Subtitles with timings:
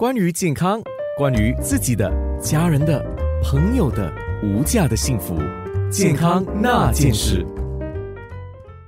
[0.00, 0.80] 关于健康，
[1.18, 2.10] 关于自己的、
[2.40, 3.04] 家人的、
[3.44, 4.10] 朋友的
[4.42, 5.36] 无价的幸福，
[5.92, 7.46] 健康那件事。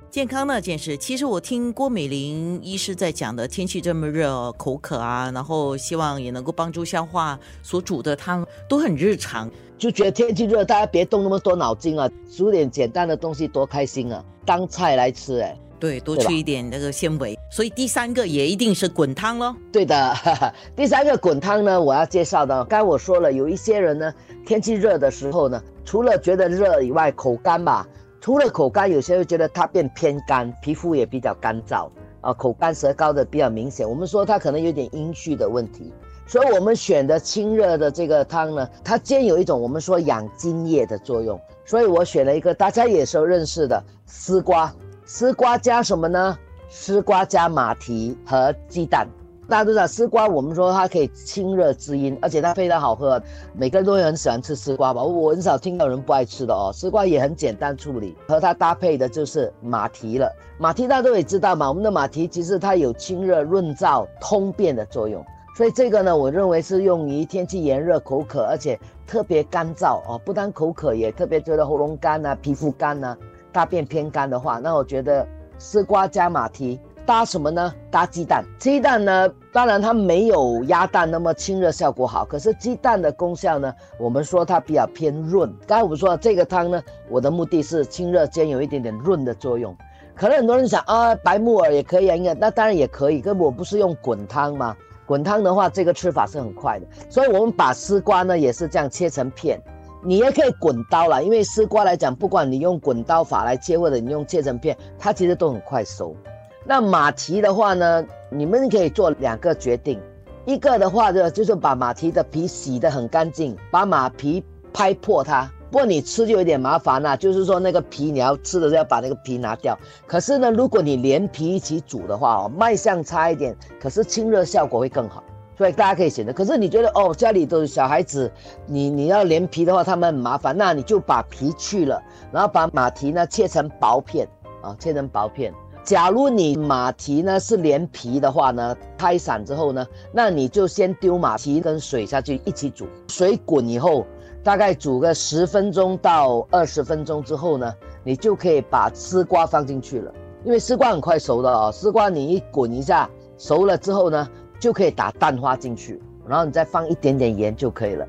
[0.09, 9.51] 健康那件事，其实我听郭美玲医师在讲的，天气这么热，口渴啊，然后希望也能够帮助消化，所煮的汤都很日常。
[9.77, 15.55] 就觉得天气热，大家别动那么多脑筋啊，煮点简单的东西多开心啊，当菜来吃哎。
[15.83, 17.37] 对，多吃一点那个纤维。
[17.51, 19.53] 所以第三个也一定是滚汤喽。
[19.73, 20.15] 对的，
[20.77, 24.15] 第三个滚汤呢，我要介绍的，刚才我说了，有一些人呢，
[24.47, 27.85] 天气热的时候呢，除了觉得热以外，口干吧。
[28.21, 33.85] 除了口干，有些人觉得它变偏干，皮肤也比较干燥啊，口干舌高的比较明显。
[33.89, 35.93] 我们说它可能有点阴虚的问题，
[36.29, 41.41] 所以我们选的清热的这个汤呢，它兼有一种我们说养津液的作用。
[41.65, 44.73] 所以我选了一个大家也是认识的丝瓜，
[45.05, 46.39] 丝瓜加什么呢？
[46.69, 49.07] 丝瓜加马蹄和鸡蛋。
[49.49, 53.21] 大家都知道丝瓜，我们说它可以清热滋阴，而且它非常好喝，
[53.53, 55.03] 每个人都会很喜欢吃丝瓜吧。
[55.03, 56.71] 我很少听到人不爱吃的哦。
[56.73, 60.33] 丝瓜也很简单处理，和它搭配的就是马蹄了。
[60.57, 65.23] 马蹄大家都也知道嘛，我们的马蹄其实它有清热润燥、通便的作用，
[65.57, 73.19] 所以这个呢，我认为是用于天气炎热、口渴，而且特别干燥哦，不但口渴，也特别觉得喉咙干啊、皮肤干啊、
[73.53, 75.27] 大便偏干的话，那我觉得
[75.59, 76.81] 丝瓜加马蹄。
[77.05, 77.75] 搭什么呢？
[77.91, 78.45] 搭鸡蛋。
[78.61, 85.53] 鸡蛋呢，当然它没有鸭蛋那么清热效果好，可是鸡蛋的功效呢，我们说它比较偏润。
[85.67, 89.77] 刚才我们说这个汤呢，我的目的是清热兼有一点点润的作用。
[90.15, 93.21] 可能很多人想啊，白木耳也可以啊，应该那当然也可以。
[93.21, 94.77] 可我不是用滚汤吗？
[95.05, 96.87] 滚汤的话，这个吃法是很快的。
[97.11, 99.61] 所以我们把丝瓜呢也是这样切成片，
[100.05, 106.17] 你也可以滚刀啦，因为丝瓜来讲，不管你用滚刀法来切，或者你用切成片，它其实都很快熟。
[106.65, 110.01] 那马蹄的话呢，你们可以做两个决定，
[110.45, 114.43] 一个的话呢，就是把马蹄的皮洗得很干净，把马皮
[114.73, 115.49] 拍破它。
[115.71, 119.79] 不过你吃就有点麻烦了，就是说那个皮你要吃的时候要把那个皮拿掉。
[120.07, 125.25] 可是呢，如果你连皮一起煮的话哦，卖相差一点，可是清热效果会更好，
[125.63, 126.33] 对大家可以选择。
[126.33, 128.31] 可是你觉得哦，家里都是小孩子，
[128.67, 132.03] 你你要连皮的话，他们很麻烦，那你就把皮去了，
[132.33, 134.29] 然后把马蹄呢切成薄片
[134.61, 135.53] 啊，切成薄片。
[135.85, 144.07] 假如你马蹄呢是连皮的话呢，拍散之后呢，那你就先丢马蹄跟水下去一起煮，水滚以后，
[144.45, 147.75] 大概煮个十分钟到二十分钟之后呢，
[148.05, 150.13] 你就可以把丝瓜放进去了，
[150.45, 154.29] 因为丝瓜很快熟的哦，丝瓜你一滚一下熟了之后呢，
[154.63, 158.07] 就可以打蛋花进去，然后你再放一点点盐就可以了。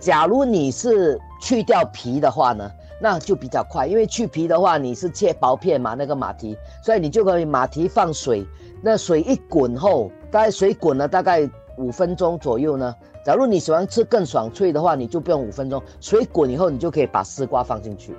[0.00, 2.68] 假如你是去掉皮的话呢？
[3.00, 8.44] 那就比较快，因为去皮的话，你是切薄片嘛，那个马蹄，所以你就可以马蹄放水，
[8.82, 12.92] 那水一滚后，大概水滚了大概五分钟左右呢。
[13.24, 18.16] 假如你喜欢吃更爽脆的话，你就不用五分钟，水滚以后，你就可以把丝瓜放进去，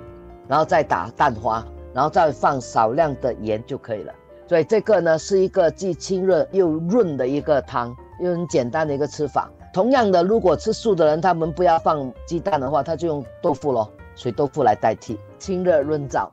[0.48, 1.62] 然后再打蛋花，
[1.92, 4.12] 然后再放少量的盐就可以了。
[4.46, 9.50] 所以这个呢是一个既清热又润的一个汤，又很简单的一个吃法。
[9.72, 13.90] 同样的，如果吃素的人，他们不要放鸡蛋的话，他就用豆腐咯。
[14.14, 16.28] 水豆腐来代替，清热润燥。